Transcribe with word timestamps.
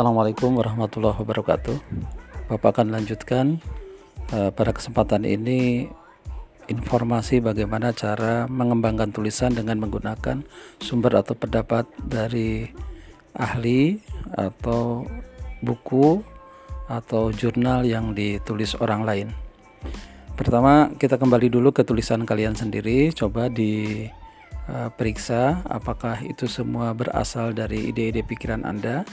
Assalamualaikum 0.00 0.56
warahmatullahi 0.56 1.20
wabarakatuh. 1.20 1.76
Bapak 2.48 2.72
akan 2.72 2.88
lanjutkan 2.88 3.60
uh, 4.32 4.48
pada 4.48 4.72
kesempatan 4.72 5.28
ini 5.28 5.92
informasi 6.72 7.44
bagaimana 7.44 7.92
cara 7.92 8.48
mengembangkan 8.48 9.12
tulisan 9.12 9.52
dengan 9.52 9.76
menggunakan 9.76 10.40
sumber 10.80 11.20
atau 11.20 11.36
pendapat 11.36 11.84
dari 12.00 12.72
ahli 13.36 14.00
atau 14.40 15.04
buku 15.60 16.24
atau 16.88 17.28
jurnal 17.36 17.84
yang 17.84 18.16
ditulis 18.16 18.72
orang 18.80 19.04
lain. 19.04 19.36
Pertama, 20.32 20.96
kita 20.96 21.20
kembali 21.20 21.52
dulu 21.52 21.76
ke 21.76 21.84
tulisan 21.84 22.24
kalian 22.24 22.56
sendiri, 22.56 23.12
coba 23.12 23.52
diperiksa 23.52 24.00
uh, 25.60 25.76
apakah 25.76 26.24
itu 26.24 26.48
semua 26.48 26.96
berasal 26.96 27.52
dari 27.52 27.92
ide-ide 27.92 28.24
pikiran 28.24 28.64
Anda 28.64 29.04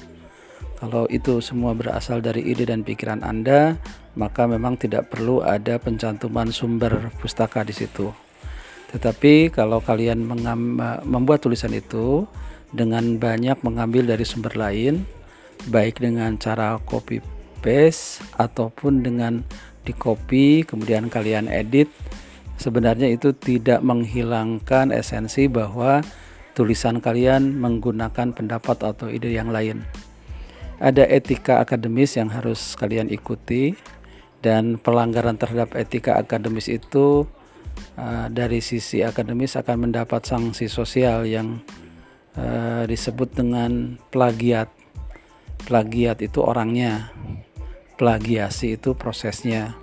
kalau 0.77 1.09
itu 1.09 1.41
semua 1.41 1.73
berasal 1.73 2.21
dari 2.21 2.45
ide 2.45 2.69
dan 2.69 2.85
pikiran 2.85 3.25
Anda, 3.25 3.81
maka 4.13 4.45
memang 4.45 4.77
tidak 4.77 5.09
perlu 5.09 5.41
ada 5.41 5.81
pencantuman 5.81 6.53
sumber 6.53 7.09
pustaka 7.17 7.65
di 7.65 7.73
situ. 7.73 8.13
Tetapi 8.93 9.49
kalau 9.49 9.81
kalian 9.81 10.21
membuat 11.01 11.41
tulisan 11.41 11.73
itu 11.73 12.29
dengan 12.69 13.17
banyak 13.17 13.57
mengambil 13.65 14.05
dari 14.05 14.21
sumber 14.21 14.53
lain, 14.53 15.01
baik 15.65 15.97
dengan 15.97 16.37
cara 16.37 16.77
copy 16.85 17.25
paste 17.65 18.21
ataupun 18.37 19.01
dengan 19.01 19.41
di 19.81 19.97
copy 19.97 20.61
kemudian 20.61 21.09
kalian 21.09 21.49
edit, 21.49 21.89
sebenarnya 22.61 23.09
itu 23.09 23.33
tidak 23.33 23.81
menghilangkan 23.81 24.93
esensi 24.93 25.49
bahwa 25.49 26.05
tulisan 26.53 27.01
kalian 27.01 27.57
menggunakan 27.57 28.29
pendapat 28.29 28.77
atau 28.85 29.09
ide 29.09 29.33
yang 29.33 29.49
lain 29.49 29.81
ada 30.77 31.03
etika 31.09 31.61
akademis 31.61 32.17
yang 32.17 32.29
harus 32.29 32.77
kalian 32.77 33.09
ikuti 33.09 33.73
dan 34.45 34.77
pelanggaran 34.77 35.35
terhadap 35.35 35.73
etika 35.73 36.21
akademis 36.21 36.69
itu 36.69 37.25
uh, 37.97 38.27
dari 38.29 38.61
sisi 38.61 39.01
akademis 39.01 39.57
akan 39.57 39.89
mendapat 39.89 40.21
sanksi 40.25 40.69
sosial 40.69 41.25
yang 41.25 41.61
uh, 42.37 42.85
disebut 42.85 43.33
dengan 43.33 43.97
plagiat. 44.13 44.69
Plagiat 45.67 46.21
itu 46.23 46.39
orangnya, 46.39 47.11
plagiasi 47.97 48.77
itu 48.77 48.93
prosesnya. 48.93 49.75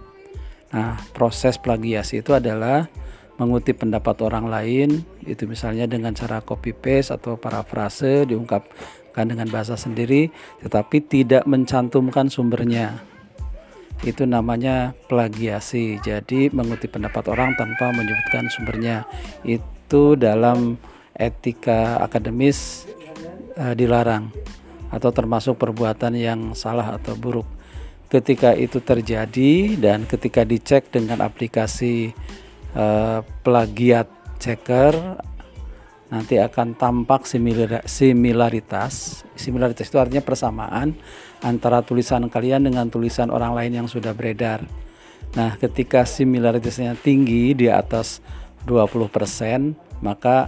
Nah, 0.70 0.96
proses 1.12 1.58
plagiasi 1.58 2.22
itu 2.22 2.32
adalah 2.32 2.88
mengutip 3.36 3.82
pendapat 3.82 4.22
orang 4.22 4.46
lain, 4.46 5.02
itu 5.26 5.44
misalnya 5.50 5.90
dengan 5.90 6.14
cara 6.14 6.38
copy 6.40 6.70
paste 6.72 7.18
atau 7.18 7.34
parafrase 7.34 8.30
diungkap 8.30 8.64
kan 9.14 9.30
dengan 9.30 9.46
bahasa 9.48 9.78
sendiri 9.78 10.28
tetapi 10.60 11.00
tidak 11.06 11.46
mencantumkan 11.46 12.26
sumbernya. 12.26 12.98
Itu 14.02 14.26
namanya 14.28 14.92
plagiasi. 15.08 16.02
Jadi 16.02 16.52
mengutip 16.52 16.92
pendapat 16.92 17.30
orang 17.30 17.56
tanpa 17.56 17.94
menyebutkan 17.94 18.50
sumbernya. 18.52 19.06
Itu 19.46 20.18
dalam 20.18 20.76
etika 21.14 22.02
akademis 22.02 22.90
uh, 23.54 23.72
dilarang 23.72 24.34
atau 24.90 25.10
termasuk 25.14 25.56
perbuatan 25.56 26.14
yang 26.18 26.40
salah 26.58 26.98
atau 26.98 27.14
buruk. 27.14 27.46
Ketika 28.10 28.54
itu 28.54 28.78
terjadi 28.78 29.74
dan 29.78 30.06
ketika 30.06 30.46
dicek 30.46 30.90
dengan 30.92 31.18
aplikasi 31.24 32.14
uh, 32.78 33.24
plagiat 33.42 34.06
checker 34.38 35.18
nanti 36.14 36.38
akan 36.38 36.78
tampak 36.78 37.26
similaritas. 37.26 39.26
Similaritas 39.34 39.90
itu 39.90 39.98
artinya 39.98 40.22
persamaan 40.22 40.94
antara 41.42 41.82
tulisan 41.82 42.30
kalian 42.30 42.70
dengan 42.70 42.86
tulisan 42.86 43.34
orang 43.34 43.58
lain 43.58 43.82
yang 43.82 43.88
sudah 43.90 44.14
beredar. 44.14 44.62
Nah, 45.34 45.58
ketika 45.58 46.06
similaritasnya 46.06 46.94
tinggi 46.94 47.58
di 47.58 47.66
atas 47.66 48.22
20%, 48.62 49.98
maka 49.98 50.46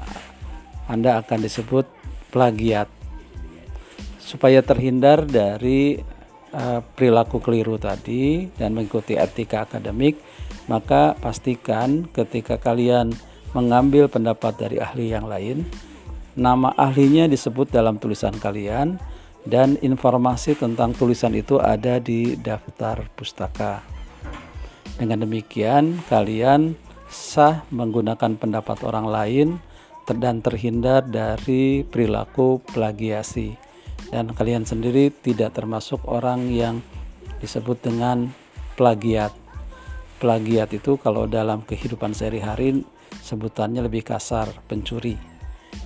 Anda 0.86 1.18
akan 1.18 1.42
disebut 1.42 1.90
plagiat. 2.30 2.86
Supaya 4.22 4.62
terhindar 4.62 5.26
dari 5.26 5.98
uh, 6.54 6.80
perilaku 6.94 7.42
keliru 7.42 7.82
tadi 7.82 8.46
dan 8.54 8.78
mengikuti 8.78 9.18
etika 9.18 9.66
akademik, 9.66 10.22
maka 10.70 11.18
pastikan 11.18 12.06
ketika 12.10 12.62
kalian 12.62 13.10
mengambil 13.56 14.12
pendapat 14.12 14.52
dari 14.60 14.76
ahli 14.76 15.16
yang 15.16 15.24
lain, 15.24 15.64
nama 16.36 16.76
ahlinya 16.76 17.24
disebut 17.24 17.72
dalam 17.72 17.96
tulisan 17.96 18.36
kalian 18.36 19.00
dan 19.48 19.80
informasi 19.80 20.60
tentang 20.60 20.92
tulisan 20.92 21.32
itu 21.32 21.56
ada 21.56 21.96
di 21.96 22.36
daftar 22.36 23.08
pustaka. 23.16 23.80
Dengan 25.00 25.24
demikian, 25.24 26.04
kalian 26.12 26.76
sah 27.08 27.64
menggunakan 27.72 28.36
pendapat 28.36 28.84
orang 28.84 29.06
lain 29.08 29.48
dan 30.04 30.44
terhindar 30.44 31.02
dari 31.08 31.82
perilaku 31.82 32.60
plagiasi. 32.62 33.56
Dan 34.06 34.30
kalian 34.30 34.62
sendiri 34.62 35.10
tidak 35.10 35.58
termasuk 35.58 36.04
orang 36.06 36.46
yang 36.52 36.78
disebut 37.42 37.82
dengan 37.82 38.30
plagiat. 38.78 39.34
Plagiat 40.22 40.70
itu 40.72 40.94
kalau 40.96 41.26
dalam 41.26 41.66
kehidupan 41.66 42.14
sehari-hari 42.14 42.86
sebutannya 43.26 43.82
lebih 43.82 44.06
kasar 44.06 44.46
pencuri 44.70 45.18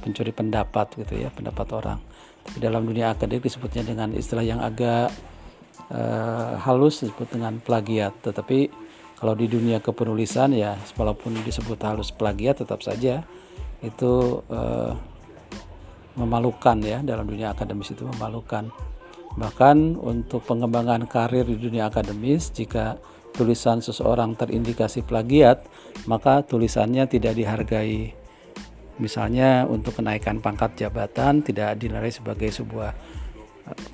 pencuri 0.04 0.30
pendapat 0.30 0.94
gitu 1.00 1.18
ya 1.18 1.32
pendapat 1.32 1.66
orang. 1.72 1.98
Tapi 2.44 2.58
dalam 2.62 2.86
dunia 2.86 3.12
akademik 3.12 3.48
disebutnya 3.48 3.84
dengan 3.84 4.12
istilah 4.16 4.44
yang 4.44 4.60
agak 4.62 5.12
uh, 5.92 6.56
halus 6.62 7.04
disebut 7.04 7.36
dengan 7.36 7.58
plagiat. 7.60 8.16
Tetapi 8.22 8.70
kalau 9.20 9.36
di 9.36 9.50
dunia 9.50 9.82
kepenulisan 9.82 10.56
ya 10.56 10.76
walaupun 10.96 11.36
disebut 11.44 11.76
halus 11.84 12.14
plagiat 12.14 12.64
tetap 12.64 12.80
saja 12.80 13.20
itu 13.84 14.40
uh, 14.48 14.92
memalukan 16.16 16.76
ya 16.80 17.00
dalam 17.04 17.28
dunia 17.28 17.52
akademis 17.52 17.92
itu 17.92 18.04
memalukan. 18.08 18.72
Bahkan 19.30 20.00
untuk 20.00 20.42
pengembangan 20.42 21.06
karir 21.06 21.46
di 21.46 21.54
dunia 21.54 21.86
akademis 21.86 22.50
jika 22.50 22.98
tulisan 23.34 23.80
seseorang 23.80 24.36
terindikasi 24.36 25.02
plagiat, 25.06 25.64
maka 26.06 26.42
tulisannya 26.44 27.06
tidak 27.06 27.36
dihargai. 27.36 28.12
Misalnya 29.00 29.64
untuk 29.64 29.96
kenaikan 29.96 30.44
pangkat 30.44 30.76
jabatan 30.76 31.40
tidak 31.40 31.80
dinilai 31.80 32.12
sebagai 32.12 32.52
sebuah 32.52 32.92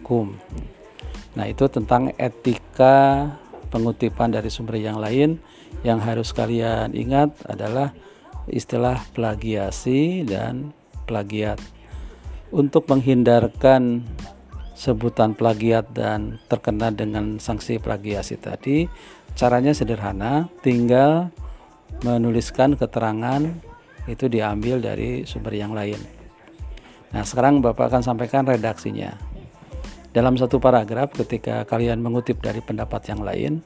hukum. 0.02 0.34
Nah, 1.36 1.46
itu 1.46 1.68
tentang 1.68 2.10
etika 2.16 3.30
pengutipan 3.68 4.32
dari 4.32 4.48
sumber 4.48 4.80
yang 4.80 4.98
lain 4.98 5.38
yang 5.84 6.00
harus 6.00 6.32
kalian 6.32 6.96
ingat 6.96 7.36
adalah 7.46 7.92
istilah 8.48 8.98
plagiasi 9.12 10.24
dan 10.24 10.72
plagiat. 11.04 11.60
Untuk 12.50 12.86
menghindarkan 12.88 14.06
sebutan 14.76 15.34
plagiat 15.34 15.90
dan 15.92 16.38
terkena 16.46 16.94
dengan 16.94 17.42
sanksi 17.42 17.82
plagiasi 17.82 18.38
tadi, 18.38 18.86
caranya 19.36 19.76
sederhana, 19.76 20.48
tinggal 20.64 21.28
menuliskan 22.02 22.74
keterangan 22.74 23.44
itu 24.08 24.26
diambil 24.32 24.80
dari 24.80 25.28
sumber 25.28 25.52
yang 25.54 25.76
lain. 25.76 26.00
Nah, 27.12 27.22
sekarang 27.22 27.60
Bapak 27.60 27.92
akan 27.92 28.02
sampaikan 28.02 28.48
redaksinya. 28.48 29.14
Dalam 30.10 30.40
satu 30.40 30.56
paragraf 30.56 31.12
ketika 31.12 31.68
kalian 31.68 32.00
mengutip 32.00 32.40
dari 32.40 32.64
pendapat 32.64 33.12
yang 33.12 33.20
lain, 33.20 33.60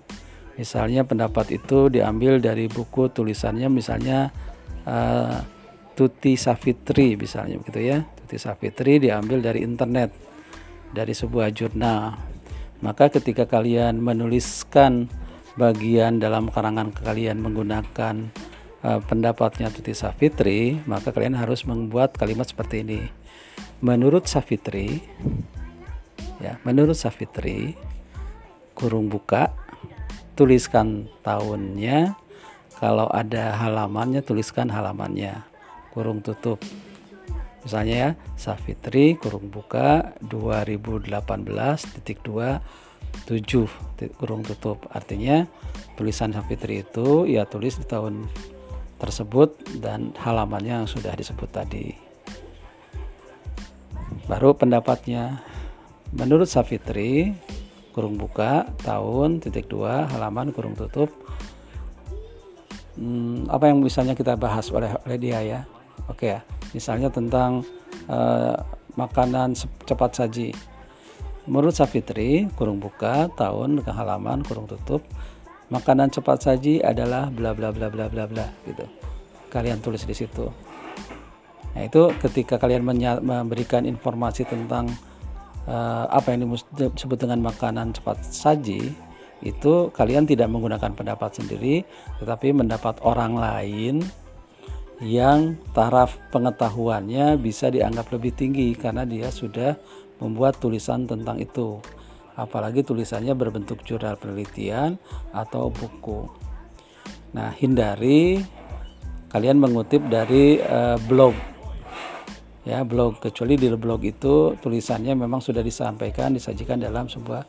misalnya 0.59 1.06
pendapat 1.06 1.54
itu 1.54 1.86
diambil 1.86 2.42
dari 2.42 2.66
buku 2.66 3.06
tulisannya 3.06 3.70
misalnya 3.70 4.34
uh, 4.84 5.38
Tuti 5.94 6.34
Safitri 6.34 7.15
misalnya 7.15 7.62
begitu 7.62 7.80
ya. 7.94 8.03
Tuti 8.03 8.36
Safitri 8.41 8.98
diambil 8.98 9.39
dari 9.39 9.62
internet 9.62 10.10
dari 10.91 11.15
sebuah 11.15 11.54
jurnal. 11.54 12.18
Maka 12.80 13.12
ketika 13.12 13.44
kalian 13.44 14.00
menuliskan 14.00 15.06
bagian 15.58 16.22
dalam 16.22 16.50
karangan 16.52 16.94
kalian 16.94 17.42
menggunakan 17.42 18.30
uh, 18.84 19.00
pendapatnya 19.02 19.72
Tuti 19.72 19.97
Safitri, 19.97 20.78
maka 20.86 21.10
kalian 21.10 21.38
harus 21.38 21.66
membuat 21.66 22.14
kalimat 22.14 22.47
seperti 22.47 22.82
ini. 22.86 23.02
Menurut 23.80 24.28
Safitri, 24.28 25.00
ya, 26.38 26.60
menurut 26.62 26.94
Safitri, 26.94 27.74
kurung 28.76 29.08
buka, 29.08 29.50
tuliskan 30.36 31.08
tahunnya, 31.24 32.14
kalau 32.80 33.08
ada 33.12 33.56
halamannya 33.56 34.24
tuliskan 34.24 34.68
halamannya, 34.72 35.44
kurung 35.92 36.24
tutup. 36.24 36.60
Misalnya 37.60 37.96
ya 37.96 38.10
Safitri 38.41 39.20
kurung 39.20 39.53
buka 39.53 40.16
2018 40.24 41.12
titik 42.00 42.24
2 42.24 42.56
7 43.27 44.16
kurung 44.16 44.42
tutup. 44.42 44.89
Artinya 44.91 45.45
tulisan 45.95 46.33
Safitri 46.33 46.83
itu 46.83 47.28
ia 47.28 47.45
tulis 47.45 47.77
di 47.77 47.86
tahun 47.86 48.27
tersebut 49.01 49.80
dan 49.80 50.12
halamannya 50.16 50.84
yang 50.84 50.89
sudah 50.89 51.12
disebut 51.16 51.48
tadi. 51.53 51.95
Baru 54.28 54.54
pendapatnya. 54.57 55.42
Menurut 56.10 56.51
Safitri 56.51 57.39
kurung 57.95 58.18
buka 58.18 58.66
tahun 58.83 59.39
titik 59.39 59.71
dua 59.71 60.10
halaman 60.10 60.51
kurung 60.51 60.74
tutup. 60.74 61.10
Hmm, 62.98 63.47
apa 63.47 63.71
yang 63.71 63.78
misalnya 63.78 64.18
kita 64.18 64.34
bahas 64.34 64.68
oleh 64.74 64.91
oleh 65.06 65.18
dia 65.22 65.39
ya? 65.42 65.60
Oke 66.10 66.34
ya 66.34 66.42
misalnya 66.72 67.10
tentang 67.10 67.66
uh, 68.06 68.54
makanan 68.95 69.54
cepat 69.86 70.10
saji 70.15 70.54
menurut 71.50 71.74
Safitri 71.74 72.47
kurung 72.54 72.78
buka 72.78 73.26
tahun 73.34 73.82
ke 73.82 73.91
halaman 73.91 74.47
kurung 74.47 74.70
tutup. 74.70 75.02
Makanan 75.70 76.10
cepat 76.10 76.42
saji 76.42 76.82
adalah 76.82 77.30
bla 77.30 77.54
bla 77.54 77.74
bla 77.74 77.91
bla 77.91 78.06
bla 78.06 78.26
bla 78.26 78.47
gitu. 78.66 78.86
Kalian 79.50 79.82
tulis 79.82 80.06
di 80.06 80.14
situ. 80.14 80.47
Nah 81.74 81.82
itu 81.86 82.10
ketika 82.22 82.58
kalian 82.58 82.82
memberikan 83.22 83.86
informasi 83.86 84.47
tentang 84.47 84.91
uh, 85.66 86.06
apa 86.10 86.34
yang 86.34 86.50
disebut 86.74 87.18
dengan 87.18 87.42
makanan 87.42 87.94
cepat 87.94 88.22
saji 88.26 88.91
itu 89.41 89.88
kalian 89.96 90.28
tidak 90.28 90.53
menggunakan 90.53 90.92
pendapat 90.92 91.41
sendiri 91.41 91.80
tetapi 92.20 92.53
mendapat 92.53 93.00
orang 93.00 93.41
lain 93.41 94.04
yang 95.00 95.56
taraf 95.72 96.20
pengetahuannya 96.28 97.41
bisa 97.41 97.72
dianggap 97.72 98.12
lebih 98.12 98.36
tinggi 98.36 98.76
karena 98.76 99.08
dia 99.08 99.32
sudah 99.32 99.80
membuat 100.20 100.60
tulisan 100.60 101.08
tentang 101.08 101.40
itu. 101.40 101.80
Apalagi 102.38 102.86
tulisannya 102.86 103.34
berbentuk 103.34 103.82
jurnal 103.84 104.16
penelitian 104.16 104.96
atau 105.34 105.68
buku. 105.68 106.24
Nah 107.36 107.52
hindari 107.58 108.40
kalian 109.28 109.58
mengutip 109.60 110.00
dari 110.08 110.60
uh, 110.62 110.96
blog. 111.04 111.34
Ya 112.64 112.80
blog. 112.86 113.18
Kecuali 113.20 113.56
di 113.56 113.68
blog 113.72 114.00
itu 114.06 114.56
tulisannya 114.56 115.16
memang 115.16 115.42
sudah 115.42 115.60
disampaikan 115.60 116.32
disajikan 116.32 116.80
dalam 116.80 117.10
sebuah 117.10 117.42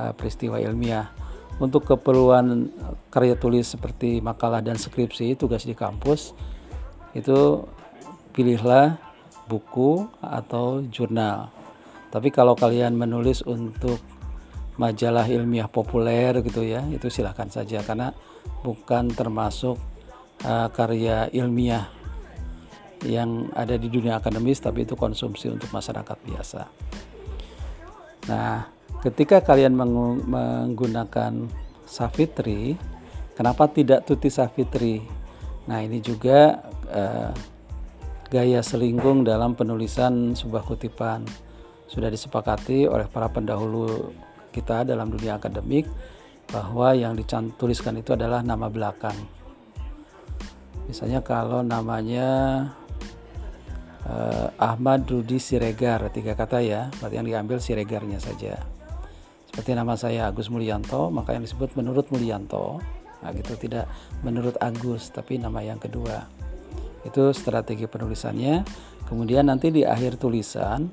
uh, 0.00 0.12
peristiwa 0.12 0.60
ilmiah. 0.60 1.08
Untuk 1.54 1.86
keperluan 1.86 2.66
karya 3.14 3.38
tulis 3.38 3.70
seperti 3.70 4.18
makalah 4.18 4.58
dan 4.58 4.74
skripsi 4.74 5.38
tugas 5.38 5.62
di 5.62 5.70
kampus 5.70 6.34
itu 7.14 7.62
pilihlah 8.34 8.98
buku 9.46 10.02
atau 10.18 10.82
jurnal 10.90 11.54
tapi 12.14 12.30
kalau 12.30 12.54
kalian 12.54 12.94
menulis 12.94 13.42
untuk 13.42 13.98
majalah 14.78 15.26
ilmiah 15.26 15.66
populer 15.66 16.30
gitu 16.46 16.62
ya 16.62 16.86
itu 16.94 17.10
silahkan 17.10 17.50
saja 17.50 17.82
karena 17.82 18.14
bukan 18.62 19.10
termasuk 19.10 19.74
uh, 20.46 20.70
karya 20.70 21.26
ilmiah 21.34 21.90
yang 23.04 23.52
ada 23.52 23.76
di 23.76 23.92
dunia 23.92 24.18
akademis 24.18 24.62
tapi 24.62 24.88
itu 24.88 24.96
konsumsi 24.96 25.52
untuk 25.52 25.68
masyarakat 25.70 26.18
biasa. 26.24 26.62
Nah, 28.32 28.64
ketika 29.04 29.44
kalian 29.44 29.76
menggunakan 29.76 31.32
Safitri, 31.84 32.80
kenapa 33.36 33.68
tidak 33.68 34.08
Tuti 34.08 34.32
Safitri? 34.32 35.04
Nah, 35.68 35.84
ini 35.84 36.00
juga 36.00 36.64
eh, 36.88 37.30
gaya 38.32 38.60
selinggung 38.64 39.28
dalam 39.28 39.52
penulisan 39.52 40.32
sebuah 40.32 40.64
kutipan. 40.64 41.28
Sudah 41.88 42.08
disepakati 42.08 42.88
oleh 42.88 43.06
para 43.08 43.28
pendahulu 43.28 44.12
kita 44.54 44.86
dalam 44.86 45.10
dunia 45.10 45.36
akademik 45.36 45.90
bahwa 46.48 46.92
yang 46.94 47.18
dituliskan 47.18 47.98
itu 47.98 48.14
adalah 48.14 48.44
nama 48.44 48.70
belakang. 48.70 49.16
Misalnya 50.84 51.24
kalau 51.24 51.64
namanya 51.64 52.28
uh, 54.04 54.48
Ahmad 54.60 55.08
Rudi 55.08 55.40
Siregar 55.40 56.12
tiga 56.12 56.36
kata 56.36 56.60
ya 56.60 56.92
berarti 57.00 57.16
yang 57.16 57.26
diambil 57.26 57.56
Siregarnya 57.58 58.20
saja. 58.20 58.60
Seperti 59.48 59.72
nama 59.72 59.96
saya 59.96 60.28
Agus 60.28 60.52
Mulyanto 60.52 61.08
maka 61.08 61.32
yang 61.32 61.42
disebut 61.46 61.74
menurut 61.78 62.10
Mulyanto 62.12 62.78
nah 63.24 63.32
gitu 63.32 63.56
tidak 63.56 63.88
menurut 64.20 64.60
Agus 64.60 65.08
tapi 65.08 65.40
nama 65.40 65.64
yang 65.64 65.80
kedua. 65.80 66.28
Itu 67.04 67.32
strategi 67.32 67.88
penulisannya 67.88 68.64
kemudian 69.08 69.46
nanti 69.48 69.70
di 69.70 69.82
akhir 69.86 70.20
tulisan 70.20 70.90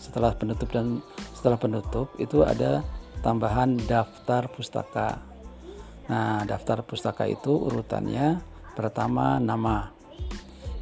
setelah 0.00 0.32
penutup 0.36 0.70
dan 0.70 1.02
setelah 1.34 1.58
penutup 1.60 2.08
itu 2.16 2.40
ada 2.46 2.80
tambahan 3.20 3.76
daftar 3.84 4.48
pustaka. 4.52 5.20
Nah 6.08 6.44
daftar 6.44 6.84
pustaka 6.84 7.24
itu 7.28 7.52
urutannya 7.52 8.40
pertama 8.76 9.40
nama. 9.40 9.92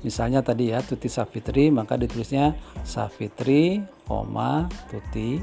Misalnya 0.03 0.43
tadi 0.43 0.75
ya 0.75 0.83
Tuti 0.83 1.07
Safitri 1.07 1.71
maka 1.71 1.95
ditulisnya 1.95 2.59
Safitri, 2.83 3.79
koma 4.07 4.67
Tuti. 4.91 5.39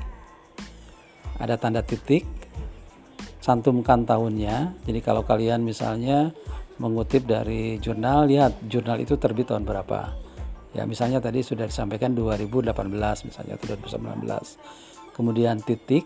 Ada 1.39 1.55
tanda 1.55 1.79
titik 1.79 2.27
cantumkan 3.39 4.03
tahunnya. 4.03 4.75
Jadi 4.83 4.99
kalau 4.99 5.23
kalian 5.23 5.63
misalnya 5.63 6.35
mengutip 6.79 7.23
dari 7.23 7.79
jurnal 7.79 8.27
lihat 8.27 8.59
jurnal 8.67 8.99
itu 8.99 9.15
terbit 9.15 9.51
tahun 9.51 9.67
berapa 9.67 10.28
ya 10.73 10.85
misalnya 10.85 11.17
tadi 11.17 11.41
sudah 11.41 11.65
disampaikan 11.65 12.13
2018 12.13 12.73
misalnya 13.25 13.53
atau 13.57 13.73
2019 13.73 15.17
kemudian 15.17 15.57
titik 15.65 16.05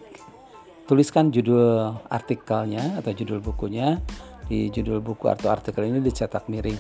tuliskan 0.84 1.32
judul 1.32 1.96
artikelnya 2.12 3.00
atau 3.00 3.12
judul 3.16 3.40
bukunya. 3.40 4.00
Di 4.44 4.68
judul 4.68 5.00
buku 5.00 5.32
atau 5.32 5.48
artikel 5.56 5.88
ini 5.88 6.04
dicetak 6.04 6.52
miring 6.52 6.78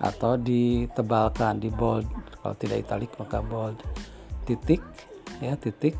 atau 0.00 0.40
ditebalkan 0.40 1.60
di 1.60 1.68
bold. 1.68 2.08
Kalau 2.40 2.56
tidak 2.56 2.88
italik 2.88 3.12
maka 3.20 3.44
bold. 3.44 3.76
Titik 4.48 4.80
ya 5.44 5.54
titik. 5.60 5.94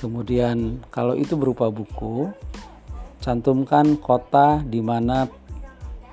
Kemudian 0.00 0.82
kalau 0.90 1.14
itu 1.14 1.36
berupa 1.36 1.70
buku 1.70 2.32
cantumkan 3.22 3.94
kota 4.00 4.64
di 4.64 4.80
mana 4.80 5.28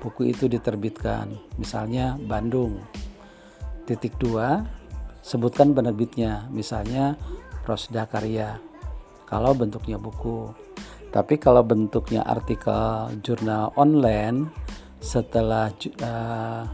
buku 0.04 0.28
itu 0.28 0.46
diterbitkan. 0.52 1.32
Misalnya 1.56 2.20
Bandung 2.20 2.78
titik 3.88 4.16
dua 4.18 4.66
sebutkan 5.22 5.72
penerbitnya. 5.72 6.50
Misalnya 6.50 7.14
Prosda 7.62 8.04
Karya 8.10 8.58
kalau 9.24 9.54
bentuknya 9.54 9.96
buku. 9.96 10.50
Tapi 11.12 11.36
kalau 11.36 11.60
bentuknya 11.60 12.24
artikel 12.24 13.12
jurnal 13.20 13.72
online 13.76 14.48
setelah 15.02 15.68
uh, 16.00 16.64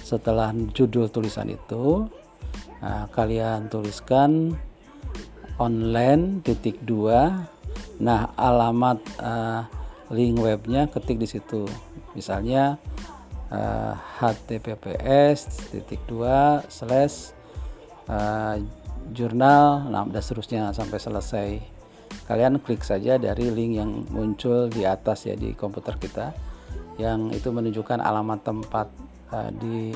setelah 0.00 0.54
judul 0.70 1.10
tulisan 1.10 1.50
itu 1.50 2.06
nah, 2.78 3.10
kalian 3.10 3.68
tuliskan 3.68 4.54
online 5.60 6.40
titik 6.44 6.80
dua. 6.84 7.48
Nah 8.00 8.32
alamat 8.36 8.98
uh, 9.20 9.64
link 10.12 10.40
webnya 10.40 10.88
ketik 10.88 11.20
di 11.20 11.28
situ. 11.28 11.68
Misalnya 12.16 12.80
uh, 13.50 13.94
https 14.22 15.70
titik 15.70 16.02
dua 16.06 16.62
slash 16.70 17.34
uh, 18.10 18.58
jurnal 19.10 19.86
nah 19.86 20.02
dan 20.06 20.22
seterusnya 20.22 20.74
sampai 20.74 20.98
selesai 20.98 21.50
kalian 22.26 22.58
klik 22.58 22.82
saja 22.82 23.18
dari 23.18 23.50
link 23.54 23.78
yang 23.78 23.90
muncul 24.10 24.66
di 24.66 24.82
atas 24.82 25.30
ya 25.30 25.38
di 25.38 25.54
komputer 25.54 25.94
kita 25.98 26.34
yang 26.96 27.30
itu 27.30 27.52
menunjukkan 27.52 28.00
alamat 28.02 28.40
tempat 28.42 28.88
uh, 29.30 29.50
di 29.52 29.92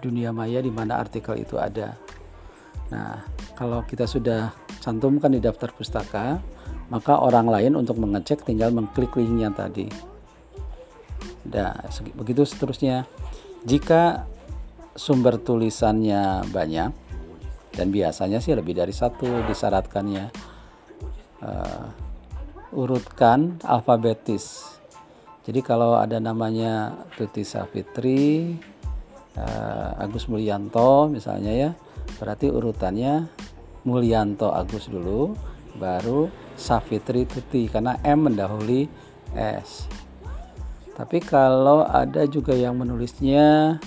dunia 0.00 0.32
maya 0.32 0.58
di 0.64 0.72
mana 0.72 0.98
artikel 0.98 1.38
itu 1.38 1.60
ada. 1.60 1.94
Nah, 2.90 3.22
kalau 3.54 3.86
kita 3.86 4.08
sudah 4.08 4.50
cantumkan 4.82 5.30
di 5.30 5.38
daftar 5.38 5.70
pustaka, 5.70 6.42
maka 6.90 7.14
orang 7.20 7.46
lain 7.46 7.78
untuk 7.78 8.02
mengecek 8.02 8.42
tinggal 8.42 8.74
mengklik 8.74 9.14
linknya 9.14 9.54
tadi. 9.54 10.09
Nah, 11.48 11.72
begitu 12.18 12.44
seterusnya. 12.44 13.08
Jika 13.64 14.28
sumber 14.92 15.40
tulisannya 15.40 16.44
banyak 16.50 16.90
dan 17.72 17.86
biasanya 17.88 18.42
sih 18.42 18.52
lebih 18.52 18.74
dari 18.76 18.90
satu 18.90 19.46
disyaratkannya 19.46 20.24
uh, 21.44 21.86
urutkan 22.74 23.62
alfabetis 23.62 24.70
jadi 25.40 25.66
kalau 25.66 25.96
ada 25.96 26.20
namanya 26.20 26.94
Tuti 27.16 27.42
Safitri, 27.42 28.54
uh, 29.40 29.90
Agus 29.96 30.28
Mulyanto 30.28 31.08
misalnya 31.08 31.50
ya, 31.50 31.70
berarti 32.22 32.52
urutannya 32.52 33.24
Mulyanto 33.88 34.52
Agus 34.52 34.86
dulu, 34.86 35.32
baru 35.80 36.30
Safitri 36.60 37.24
Tuti 37.24 37.72
karena 37.72 37.96
M 38.04 38.30
mendahului 38.30 38.84
S. 39.34 39.88
Tapi 41.00 41.16
kalau 41.24 41.80
ada 41.88 42.28
juga 42.28 42.52
yang 42.52 42.76
menulisnya 42.76 43.80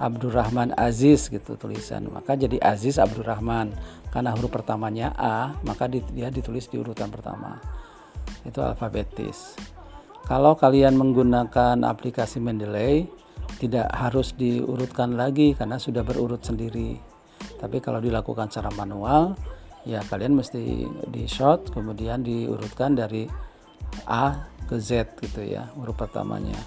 Abdurrahman 0.00 0.72
Aziz 0.80 1.28
gitu 1.28 1.60
tulisan, 1.60 2.08
maka 2.08 2.32
jadi 2.32 2.56
Aziz 2.64 2.96
Abdurrahman 2.96 3.76
karena 4.08 4.32
huruf 4.32 4.48
pertamanya 4.48 5.12
A, 5.12 5.52
maka 5.60 5.92
dia 5.92 6.32
ditulis 6.32 6.72
di 6.72 6.80
urutan 6.80 7.12
pertama. 7.12 7.60
Itu 8.48 8.64
alfabetis. 8.64 9.60
Kalau 10.24 10.56
kalian 10.56 10.96
menggunakan 10.96 11.84
aplikasi 11.84 12.40
Mendeley, 12.40 13.12
tidak 13.60 13.92
harus 13.92 14.32
diurutkan 14.32 15.12
lagi 15.12 15.52
karena 15.52 15.76
sudah 15.76 16.00
berurut 16.00 16.40
sendiri. 16.40 16.96
Tapi 17.60 17.76
kalau 17.84 18.00
dilakukan 18.00 18.48
secara 18.48 18.72
manual, 18.72 19.36
ya 19.84 20.00
kalian 20.08 20.32
mesti 20.32 20.88
di 21.12 21.28
shot 21.28 21.68
kemudian 21.76 22.24
diurutkan 22.24 22.96
dari 22.96 23.28
A 24.08 24.48
ke 24.68 24.76
Z 24.78 25.18
gitu 25.20 25.42
ya 25.42 25.68
huruf 25.78 25.96
pertamanya. 25.96 26.58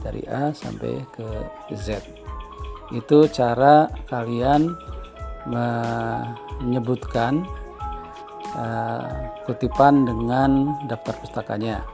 Dari 0.00 0.24
A 0.28 0.52
sampai 0.56 1.04
ke 1.12 1.28
Z. 1.76 2.00
Itu 2.90 3.28
cara 3.28 3.86
kalian 4.08 4.72
menyebutkan 5.48 7.44
uh, 8.56 9.08
kutipan 9.44 10.08
dengan 10.08 10.76
daftar 10.88 11.14
pustakanya. 11.20 11.84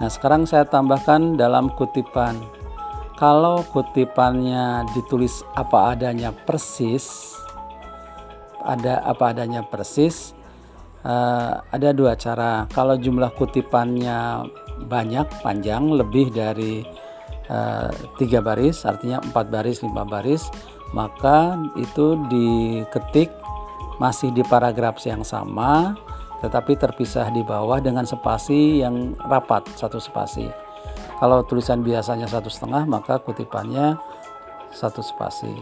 Nah 0.00 0.08
sekarang 0.08 0.48
saya 0.48 0.66
tambahkan 0.66 1.38
dalam 1.38 1.70
kutipan. 1.74 2.40
Kalau 3.20 3.62
kutipannya 3.68 4.88
ditulis 4.96 5.44
apa 5.52 5.92
adanya 5.92 6.32
persis 6.32 7.36
ada 8.64 9.00
apa 9.04 9.32
adanya 9.32 9.60
persis 9.64 10.32
uh, 11.04 11.60
ada 11.70 11.90
dua 11.92 12.16
cara. 12.16 12.66
Kalau 12.72 12.96
jumlah 12.96 13.32
kutipannya 13.36 14.48
banyak 14.88 15.44
panjang 15.44 15.92
lebih 15.92 16.32
dari 16.32 16.80
uh, 17.52 17.90
tiga 18.16 18.40
baris 18.40 18.88
artinya 18.88 19.20
empat 19.20 19.52
baris 19.52 19.84
lima 19.84 20.08
baris 20.08 20.48
maka 20.96 21.54
itu 21.76 22.16
diketik 22.32 23.28
masih 24.00 24.32
di 24.32 24.40
paragraf 24.40 24.96
yang 25.04 25.20
sama 25.20 25.92
tetapi 26.40 26.72
terpisah 26.80 27.28
di 27.28 27.44
bawah 27.44 27.84
dengan 27.84 28.08
spasi 28.08 28.80
yang 28.80 29.12
rapat 29.28 29.68
satu 29.76 30.00
spasi. 30.00 30.48
Kalau 31.20 31.44
tulisan 31.44 31.84
biasanya 31.84 32.24
satu 32.24 32.48
setengah 32.48 32.88
maka 32.88 33.20
kutipannya 33.20 34.00
satu 34.72 35.04
spasi. 35.04 35.52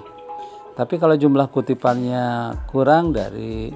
Tapi 0.79 0.95
kalau 1.03 1.19
jumlah 1.19 1.51
kutipannya 1.51 2.55
kurang 2.71 3.11
dari 3.11 3.75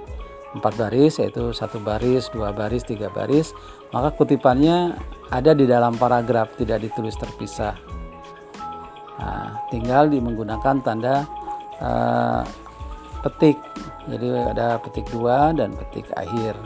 empat 0.52 0.74
baris 0.76 1.16
yaitu 1.20 1.52
satu 1.56 1.80
baris, 1.80 2.28
dua 2.28 2.52
baris, 2.52 2.84
tiga 2.84 3.08
baris, 3.08 3.56
maka 3.92 4.12
kutipannya 4.12 4.96
ada 5.32 5.56
di 5.56 5.64
dalam 5.64 5.96
paragraf 5.96 6.56
tidak 6.60 6.84
ditulis 6.84 7.16
terpisah. 7.16 7.72
Nah, 9.16 9.64
tinggal 9.72 10.12
di 10.12 10.18
menggunakan 10.20 10.76
tanda 10.84 11.24
uh, 11.80 12.42
petik. 13.24 13.56
Jadi 14.10 14.28
ada 14.34 14.76
petik 14.82 15.06
dua 15.14 15.54
dan 15.54 15.72
petik 15.78 16.10
akhir. 16.18 16.58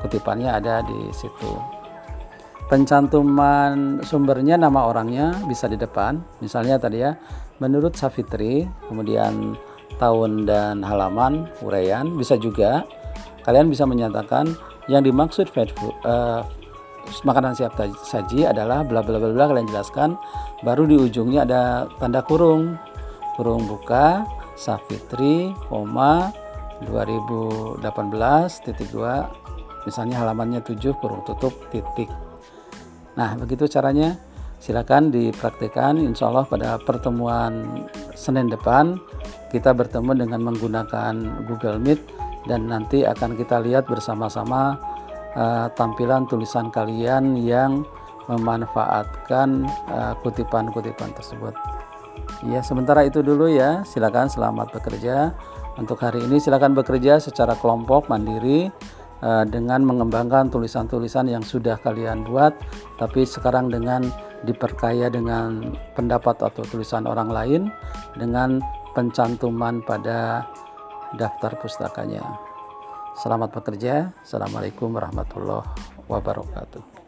Kutipannya 0.00 0.56
ada 0.56 0.80
di 0.86 1.10
situ. 1.10 1.52
Pencantuman 2.66 4.02
sumbernya 4.02 4.58
nama 4.58 4.86
orangnya 4.86 5.36
bisa 5.46 5.66
di 5.66 5.78
depan. 5.78 6.18
Misalnya 6.42 6.78
tadi 6.78 6.98
ya, 7.02 7.14
menurut 7.58 7.94
Safitri 7.94 8.66
kemudian 8.86 9.54
tahun 9.96 10.44
dan 10.44 10.84
halaman 10.84 11.48
uraian 11.64 12.12
bisa 12.14 12.36
juga 12.36 12.84
kalian 13.46 13.70
bisa 13.70 13.86
menyatakan 13.86 14.52
yang 14.86 15.02
dimaksud 15.02 15.50
food, 15.50 15.70
uh, 16.06 16.42
makanan 17.22 17.54
siap 17.54 17.74
saji 18.06 18.46
adalah 18.46 18.82
bla 18.82 19.02
bla 19.02 19.18
bla 19.18 19.30
bla 19.30 19.46
kalian 19.50 19.70
jelaskan 19.70 20.18
baru 20.66 20.86
di 20.86 20.96
ujungnya 20.98 21.46
ada 21.46 21.86
tanda 21.98 22.22
kurung. 22.22 22.78
Kurung 23.36 23.68
buka 23.68 24.24
Safitri 24.56 25.52
koma 25.68 26.32
2018 26.88 27.84
titik 28.64 28.88
2 28.96 29.84
misalnya 29.84 30.24
halamannya 30.24 30.64
7 30.64 30.96
kurung 30.96 31.20
tutup 31.28 31.52
titik. 31.68 32.08
Nah 33.14 33.36
begitu 33.36 33.68
caranya 33.68 34.16
silakan 34.60 35.14
dipraktikkan 35.14 36.00
insya 36.00 36.28
Allah 36.28 36.46
pada 36.48 36.76
pertemuan 36.80 37.84
Senin 38.16 38.48
depan 38.50 38.98
kita 39.52 39.72
bertemu 39.72 40.26
dengan 40.26 40.40
menggunakan 40.52 41.14
Google 41.46 41.78
Meet 41.78 42.00
dan 42.46 42.70
nanti 42.70 43.02
akan 43.02 43.34
kita 43.34 43.62
lihat 43.62 43.90
bersama-sama 43.90 44.78
uh, 45.34 45.66
tampilan 45.74 46.26
tulisan 46.30 46.70
kalian 46.70 47.38
yang 47.38 47.84
memanfaatkan 48.26 49.70
eh, 49.86 50.14
kutipan-kutipan 50.18 51.14
uh, 51.14 51.14
tersebut. 51.14 51.54
Ya, 52.50 52.58
sementara 52.58 53.06
itu 53.06 53.22
dulu 53.22 53.46
ya. 53.46 53.86
Silakan 53.86 54.26
selamat 54.26 54.74
bekerja. 54.74 55.30
Untuk 55.78 56.02
hari 56.02 56.26
ini 56.26 56.42
silakan 56.42 56.74
bekerja 56.74 57.22
secara 57.22 57.54
kelompok 57.54 58.10
mandiri 58.10 58.66
dengan 59.22 59.80
mengembangkan 59.80 60.52
tulisan-tulisan 60.52 61.32
yang 61.32 61.40
sudah 61.40 61.80
kalian 61.80 62.26
buat, 62.28 62.52
tapi 63.00 63.24
sekarang 63.24 63.72
dengan 63.72 64.04
diperkaya 64.44 65.08
dengan 65.08 65.72
pendapat 65.96 66.38
atau 66.44 66.62
tulisan 66.68 67.08
orang 67.08 67.32
lain 67.32 67.62
dengan 68.20 68.60
pencantuman 68.92 69.80
pada 69.84 70.44
daftar 71.16 71.56
pustakanya. 71.56 72.22
Selamat 73.16 73.56
bekerja. 73.56 74.12
Assalamualaikum 74.20 74.92
warahmatullahi 74.92 75.64
wabarakatuh. 76.04 77.05